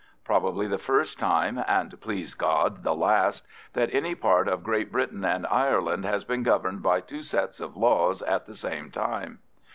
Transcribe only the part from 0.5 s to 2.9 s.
the first time (and please God